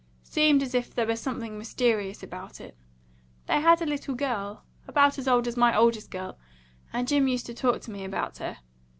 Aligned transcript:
Seemed 0.23 0.63
as 0.63 0.73
if 0.73 0.95
there 0.95 1.05
was 1.05 1.21
something 1.21 1.59
mysterious 1.59 2.23
about 2.23 2.59
it. 2.59 2.75
They 3.45 3.61
had 3.61 3.83
a 3.83 3.85
little 3.85 4.15
girl, 4.15 4.63
about 4.87 5.19
as 5.19 5.27
old 5.27 5.47
as 5.47 5.55
my 5.55 5.77
oldest 5.77 6.09
girl, 6.09 6.39
and 6.91 7.07
Jim 7.07 7.27
used 7.27 7.45
to 7.45 7.53
talk 7.53 7.81
to 7.81 7.91
me 7.91 8.03
about 8.03 8.39
her. 8.39 8.57